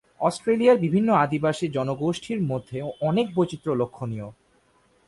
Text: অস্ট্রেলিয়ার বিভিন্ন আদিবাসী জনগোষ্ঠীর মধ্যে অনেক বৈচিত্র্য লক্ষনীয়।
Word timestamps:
অস্ট্রেলিয়ার 0.21 0.77
বিভিন্ন 0.77 1.09
আদিবাসী 1.15 1.65
জনগোষ্ঠীর 1.67 2.39
মধ্যে 2.41 2.77
অনেক 3.01 3.27
বৈচিত্র্য 3.35 3.75
লক্ষনীয়। 3.75 4.27